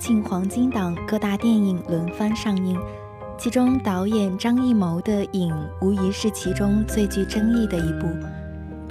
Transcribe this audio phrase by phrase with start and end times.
[0.00, 2.80] 庆黄金档各大电影轮番上映，
[3.38, 8.08] 其中导演张艺谋的《影》无疑是其中最具争议的一部。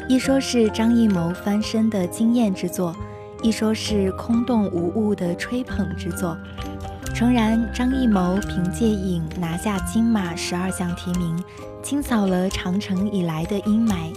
[0.08, 2.96] 一说是张艺谋翻身的惊艳之作，
[3.42, 6.38] 一说是空洞无物的吹捧之作。
[7.16, 11.44] 诚然，张艺谋凭借《影》拿下金马十二项提名，
[11.82, 14.14] 清扫了长城以来的阴霾。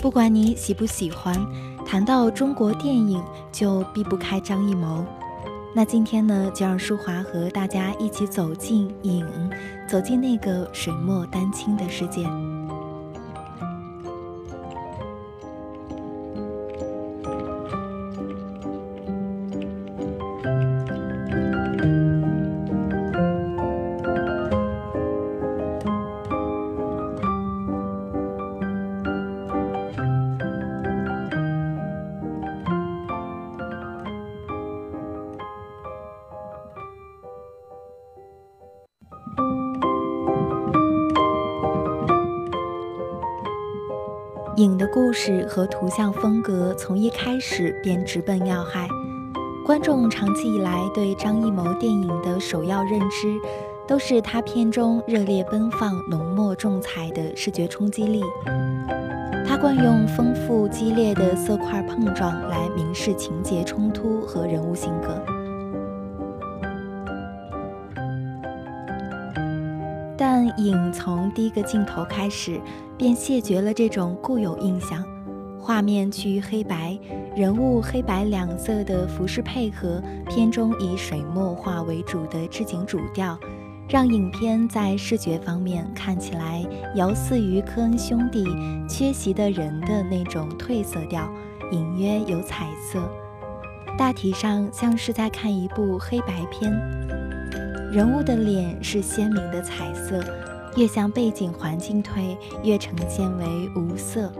[0.00, 1.34] 不管你喜不喜欢，
[1.84, 5.04] 谈到中国电影，就避不开张艺谋。
[5.74, 9.26] 那今天呢，就让舒华和大家一起走进影，
[9.88, 12.26] 走进那个水墨丹青的世界。
[44.92, 48.86] 故事和图像风格从一开始便直奔要害，
[49.64, 53.34] 观众长期以来对张艺谋电影的首要认知，
[53.88, 58.22] 都是他片中热烈奔放、浓墨重彩的视觉冲击力。
[59.48, 65.41] 他惯用丰富激烈的色块碰撞来明示情节冲突和人物性格。
[70.58, 72.60] 影从第一个镜头开始，
[72.96, 75.04] 便谢绝了这种固有印象。
[75.58, 76.98] 画面趋于黑白，
[77.36, 83.38] 人物黑白两色的服饰配合，片中以水墨画为主的置景主调，
[83.88, 86.64] 让影片在视觉方面看起来
[86.96, 88.44] 遥似于科恩兄弟
[88.88, 91.32] 《缺席的人》的那种褪色调，
[91.70, 93.08] 隐约有彩色，
[93.96, 96.72] 大体上像是在看一部黑白片。
[97.92, 100.24] 人物的脸是鲜明的彩色，
[100.76, 103.44] 越向背景环境推，越呈现为
[103.76, 104.32] 无色。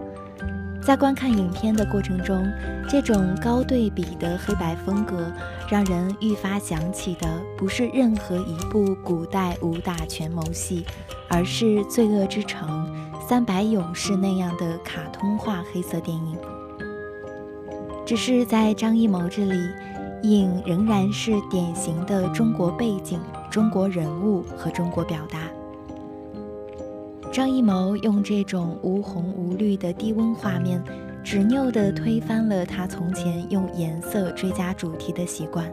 [0.81, 2.51] 在观看影片的过程中，
[2.89, 5.31] 这种高对比的黑白风格，
[5.69, 10.87] 让人愈发想起的不是任何一部古代武打权谋戏，
[11.29, 12.91] 而是《罪恶之城》
[13.29, 16.39] 《三百勇士》那样的卡通化黑色电影。
[18.07, 19.59] 只是在张艺谋这里。
[20.25, 23.19] 影仍然是典型的中国背景、
[23.53, 25.47] 中国人物和中国表达。
[27.31, 30.83] 张艺谋用这种无红无绿的低温画面，
[31.23, 35.71] 执拗地推翻了他从前用颜色追加主题的习惯，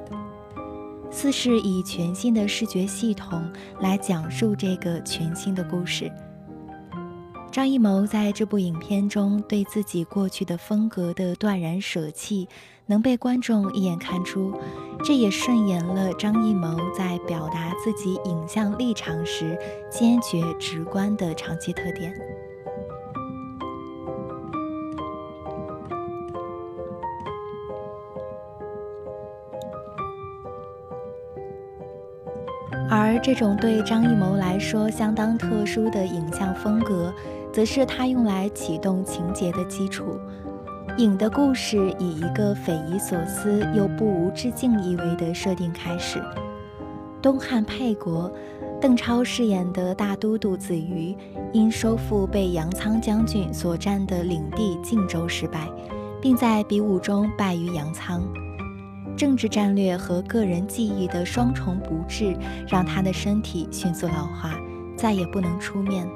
[1.10, 6.12] 似是以全新的视觉系统来讲述这个全新的故事。
[7.59, 12.47] 张艺谋在这部影片中对自己过去的风格的断然舍弃。
[12.86, 14.53] 能被观众一眼看出，
[15.03, 19.59] 这也顺延了张艺谋在表达自己影像立场时
[19.92, 22.18] 坚决直观的长期特点。
[32.90, 37.14] 而这种对张艺谋来说相当特殊的影像风格，
[37.52, 40.19] 则是他用来启动情节的基础。
[40.98, 46.22] 影的故事以一个匪夷所思又不无致敬意味的设定开始。
[47.22, 48.31] 东汉沛国，
[48.81, 51.16] 邓超饰演的大都督子瑜，
[51.54, 55.69] 因收复被杨仓将军所占的领地晋州失败，
[56.22, 58.22] 并在比武中败于杨仓。
[59.16, 62.36] 政治战略和个人技艺的双重不治，
[62.68, 64.57] 让他的身体迅速老化，
[64.96, 66.07] 再也不能出面。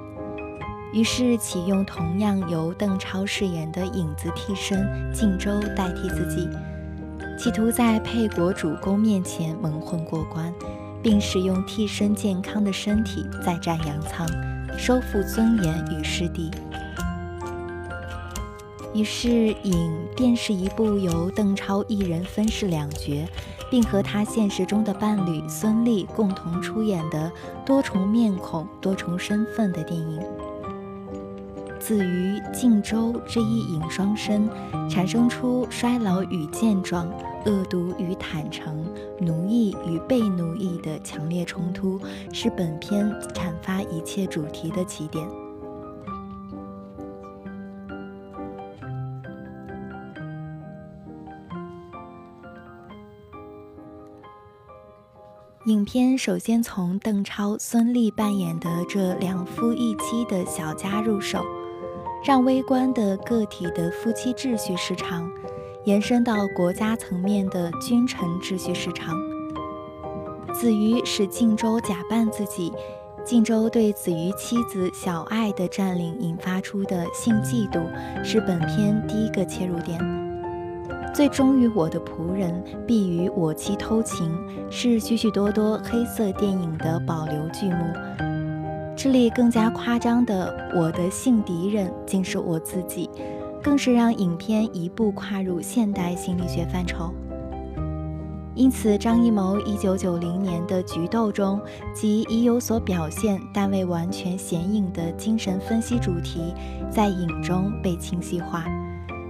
[0.94, 6.48] 于是启用同样由邓超饰演的影子替身靖州代替自己，
[7.38, 10.54] 企图在沛国主公面前蒙混过关，
[11.02, 14.28] 并使用替身健康的身体再战杨仓，
[14.78, 16.52] 收复尊严与失地。
[18.94, 19.28] 于是
[19.64, 19.74] 《影》
[20.16, 23.28] 便是一部由邓超一人分饰两角，
[23.72, 27.32] 并和他现实中的伴侣孙俪共同出演的
[27.66, 30.22] 多重面孔、多重身份的电影。
[31.86, 34.48] 自于靖州这一影双生，
[34.90, 37.10] 产生出衰老与健壮、
[37.46, 38.86] 恶毒与坦诚、
[39.20, 42.00] 奴役与被奴役的强烈冲突，
[42.32, 45.28] 是本片阐发一切主题的起点。
[55.66, 61.44] 影片首先从邓超、孙俪扮演的这两夫一妻的小家入手，
[62.24, 65.30] 让微观的个体的夫妻秩序失常，
[65.84, 69.14] 延伸到国家层面的君臣秩序失常。
[70.54, 72.72] 子瑜使靖州假扮自己，
[73.26, 77.84] 靖州对子瑜妻子小爱的占领引发出的性嫉妒，
[78.24, 80.00] 是本片第一个切入点。
[81.14, 84.32] 最忠于我的仆人，必与我妻偷情，
[84.72, 88.33] 是许许多多黑色电影的保留剧目。
[88.96, 93.10] 这里更加夸张的，我的性敌人竟是我自己，
[93.62, 97.14] 更是让影片一步跨入现代心理学范畴。
[98.56, 101.60] 因此，张艺谋1990年的《菊豆》中，
[101.94, 106.54] 即已有所表现但未完全显影的精神分析主题，
[106.90, 108.66] 在影中被清晰化。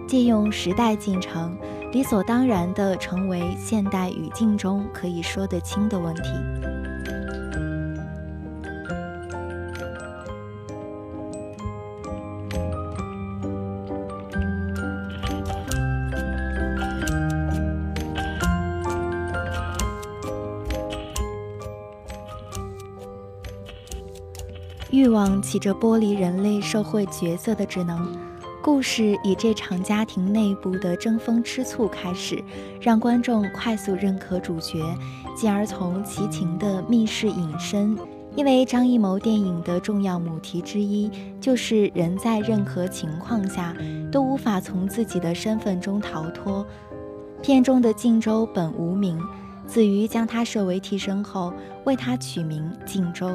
[0.06, 1.58] 借用时代进程，
[1.94, 6.24] 理所当然地成为现代语境中可以说得清的问题。
[24.94, 28.16] 欲望起着剥离人类社会角色的职能。
[28.62, 32.40] 故事以这场家庭内部的争风吃醋开始，
[32.80, 34.78] 让观众快速认可主角，
[35.36, 37.98] 进而从其情的密室引申。
[38.36, 41.10] 因为张艺谋电影的重要母题之一，
[41.42, 43.76] 就是人在任何情况下
[44.12, 46.64] 都无法从自己的身份中逃脱。
[47.42, 49.20] 片中的靖州本无名，
[49.66, 51.52] 子瑜将他设为替身后，
[51.84, 53.32] 为他取名靖州。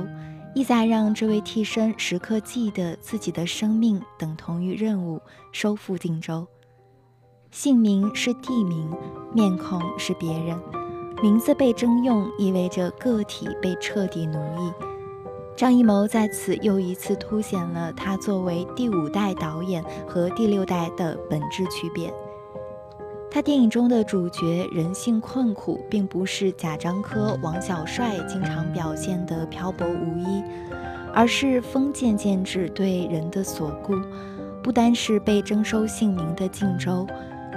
[0.59, 5.21] 意在让这位替身时刻记得自己的生命等同于任务，
[5.53, 6.45] 收复荆州。
[7.53, 8.91] 姓名是地名，
[9.33, 10.61] 面孔是别人，
[11.23, 14.73] 名字被征用意味着个体被彻底奴役。
[15.57, 22.13] 张艺谋在此又一次凸显了他作为第五代导演和第六代的本质区别。
[23.31, 30.43] 他电影中的主角人性困苦，并不是贾樟柯、王小帅经常表现的漂泊无依，
[31.13, 33.95] 而是封建建制对人的锁固。
[34.63, 37.07] 不单是被征收姓名的靖州，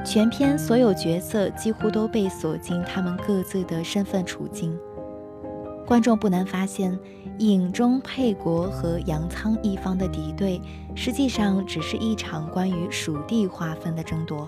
[0.06, 4.78] 全片所有角色几乎都被锁进他们各自的身份处境。
[5.86, 6.98] 观众不难发现，
[7.40, 10.62] 影中沛国和杨仓一方的敌对，
[10.96, 14.48] 实际上只是一场关于属地划分的争夺。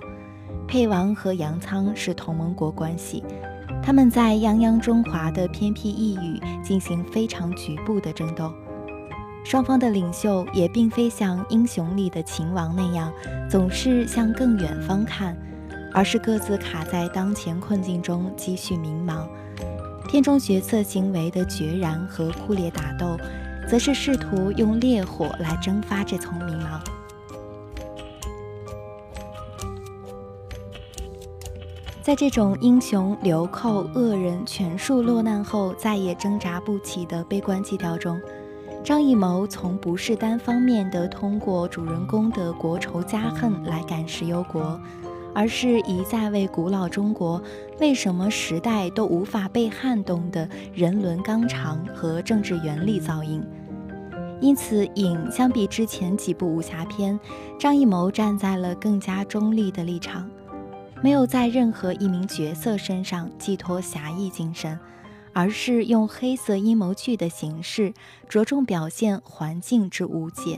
[0.67, 3.23] 沛王和杨仓是同盟国关系，
[3.81, 8.51] 他们在泱泱中华的偏僻异域进行非常局部的争斗。
[9.43, 13.11] 双方的领袖也并非像英雄里的秦王那样
[13.49, 15.37] 总是向更远方看，
[15.93, 19.27] 而是各自卡在当前困境中积蓄迷茫。
[20.07, 23.17] 片中角色行为的决然和酷烈打斗，
[23.67, 26.79] 则是试图用烈火来蒸发这层迷茫。
[32.03, 38.19] 在这种英雄流寇、恶人全数落难后再也挣扎不起的悲观基调中，
[38.83, 44.77] 张艺谋从不是单方面的通过主人公的国仇家恨来感时忧国，
[45.33, 47.41] 而是一再为古老中国
[47.79, 53.41] 为什么时代都无法被撼动的人伦纲常和政治原理造影。
[54.41, 57.17] 因此，影相比之前几部武侠片，
[57.57, 60.29] 张艺谋站在了更加中立的立场。
[61.03, 64.79] 没有在任何一名角色身上寄托侠义精神，
[65.33, 67.93] 而是用黑色阴谋剧的形式，
[68.29, 70.57] 着重表现环境之无解。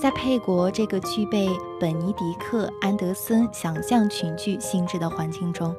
[0.00, 5.72] 在沛国这个具备本尼迪克·安德森想象群剧性质的环境中，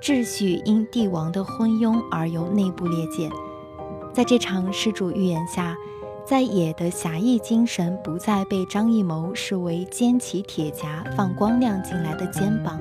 [0.00, 3.28] 秩序因帝王的昏庸而由内部裂解。
[4.14, 5.76] 在这场施主预言下。
[6.24, 12.80] 在野的侠义精神不再被张艺谋视为肩起铁甲放光亮进来的肩膀，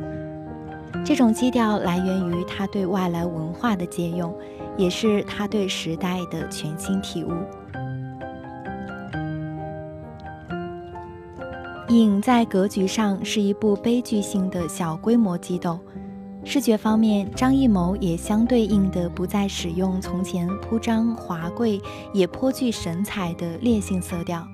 [1.04, 4.34] 这种基调来源于他对外来文化的借用，
[4.78, 7.32] 也是他对时代的全新体悟。
[11.90, 15.78] 影在格局上是一部悲剧性的小规模激斗，
[16.44, 21.80] 视觉方面，张艺谋也相对应的不再使用从前铺张华贵
[22.14, 24.46] 也颇具神采的烈性色调。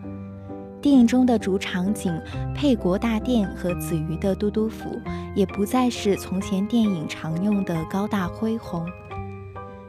[0.82, 2.13] 电影中的主场景
[2.53, 5.01] 沛国大殿和子瑜的都督府，
[5.34, 8.86] 也不再是从前电影常用的高大恢宏。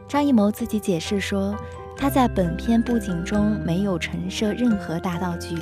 [0.08, 1.54] 张艺谋自己解释说，
[1.96, 5.56] 他在本片布景中没有陈设任何大道具。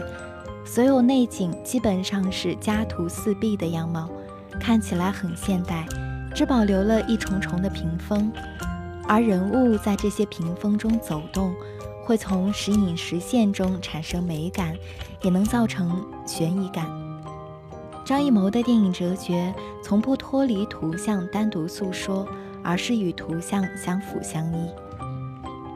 [0.64, 4.08] 所有内景基本上是家徒四壁的样貌，
[4.60, 5.84] 看起来很现代，
[6.36, 8.30] 只保留了一重重的屏风，
[9.08, 11.54] 而人物在这些屏风中走动，
[12.04, 14.76] 会从时隐时现中产生美感，
[15.22, 16.86] 也能造成悬疑感。
[18.04, 19.52] 张艺谋的电影哲学
[19.82, 22.28] 从不脱离图像单独诉说，
[22.62, 24.68] 而是与图像相辅相依。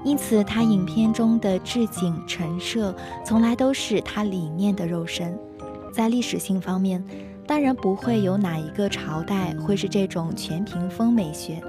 [0.04, 5.38] 因此，他影片中的置景陈设从来都是他理念的肉身。
[5.90, 7.02] 在历史性方面，
[7.50, 11.60] 当然不会有哪一个朝代会是这种全屏风美学。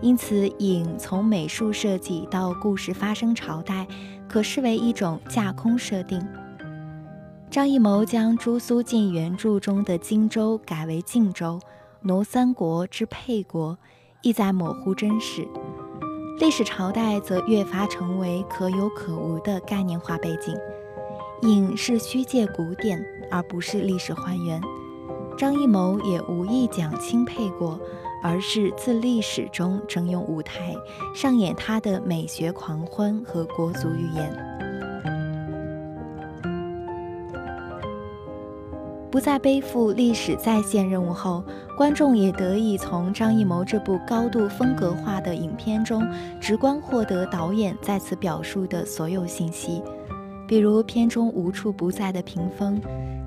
[0.00, 3.86] 因此，影从美术设计到故事发生朝代，
[4.26, 6.26] 可视为一种架空设定。
[7.50, 11.60] 张艺谋将朱苏晋原著中的荆州改为靖州，
[12.00, 13.76] 挪三国之沛国，
[14.22, 15.46] 意在模糊真实。
[16.38, 20.56] 历史朝代则越发成为可有可无的概念化背景，
[21.42, 24.58] 影是虚借古典，而不是历史还原。
[25.40, 27.80] 张艺谋也无意讲钦佩过，
[28.22, 30.76] 而是自历史中征用舞台，
[31.14, 34.30] 上演他的美学狂欢和国族预言。
[39.10, 41.42] 不再背负历史再现任务后，
[41.74, 46.06] 观众也得以从张艺谋这部高度风格化的影片中，
[46.38, 49.82] 直观获得导演在此表述的所有信息。
[50.46, 52.78] 比如片中无处不在的屏风，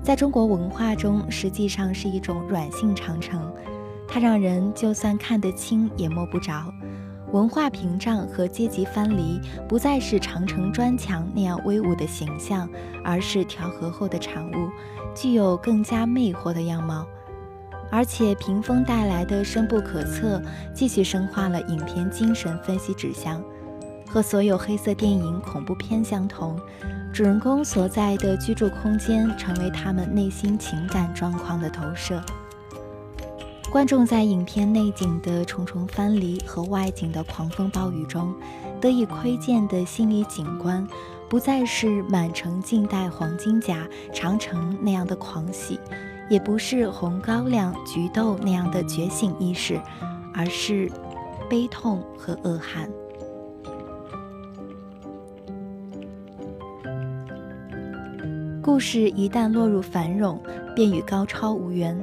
[0.04, 3.50] 在中国文化中实际上是一种软性长城，
[4.06, 6.70] 它让人就算看得清也摸不着。
[7.32, 12.68] 文化屏障和阶级藩篱不再是长城砖墙那样威武的形象，
[13.02, 14.68] 而是调和后的产物。
[15.14, 17.06] 具有更加魅惑的样貌，
[17.90, 20.42] 而且屏风带来的深不可测，
[20.74, 23.42] 继续深化了影片精神分析指向。
[24.14, 26.56] 和所有黑色电影恐怖片相同，
[27.12, 32.22] 主人公所在的居住空间成为他们内心情感状况的投射。
[33.72, 38.32] 观众在影片内景的重重藩篱和外景的狂风暴雨中，
[38.80, 40.86] 得以窥见的心理景观。
[41.28, 45.80] 不再是满城尽带黄金甲、长城那样的狂喜，
[46.30, 49.80] 也不是红高粱、菊豆那样的觉醒意识，
[50.32, 50.88] 而是
[51.50, 52.88] 悲痛和恶寒。
[58.64, 60.42] 故事一旦落入繁荣，
[60.74, 62.02] 便与高超无缘。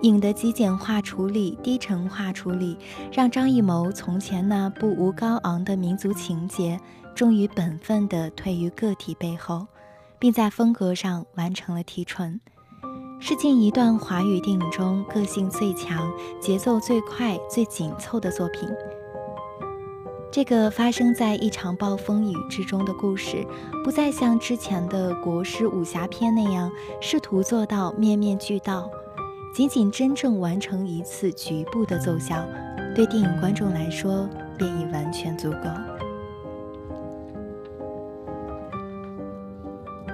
[0.00, 2.78] 影的极简化处理、低沉化处理，
[3.12, 6.80] 让张艺谋从前那不无高昂的民族情结。
[7.14, 9.66] 终于本分地退于个体背后，
[10.18, 12.40] 并在风格上完成了提纯，
[13.20, 16.10] 是近一段华语电影中个性最强、
[16.40, 18.66] 节奏最快、最紧凑的作品。
[20.30, 23.46] 这个发生在一场暴风雨之中的故事，
[23.82, 26.70] 不再像之前的国师武侠片那样
[27.00, 28.90] 试图做到面面俱到，
[29.54, 32.44] 仅仅真正完成一次局部的奏效，
[32.94, 35.58] 对电影观众来说便已完全足够。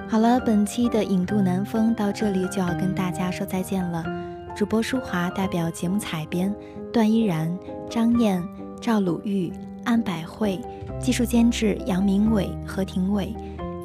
[0.07, 4.03] 好了，本期的影渡南风到这里就要跟大家说再见了。
[4.55, 6.55] 主播舒华代表节目采编
[6.93, 8.41] 段依然、张燕、
[8.79, 9.51] 赵鲁豫、
[9.85, 10.59] 安百惠，
[10.99, 13.33] 技术监制杨明伟、何廷伟，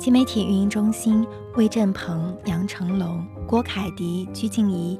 [0.00, 4.98] 新媒体运营中心魏振鹏、杨成龙、郭凯迪、鞠静怡。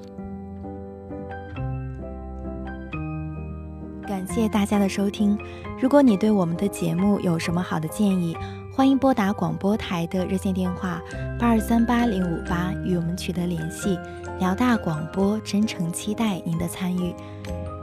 [4.07, 5.39] 感谢大家的收听。
[5.81, 8.37] 如果你对我们的节目有什么好的建议，
[8.73, 11.01] 欢迎拨打广播台的热线电话
[11.39, 13.99] 八二三八零五八与我们取得联系。
[14.39, 17.15] 辽大广播真诚期待您的参与，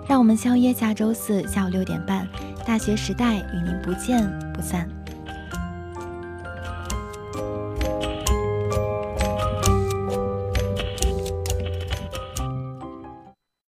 [0.07, 2.27] 让我们相约下周四下午六点半，
[2.65, 4.97] 大学时代与您不见不散。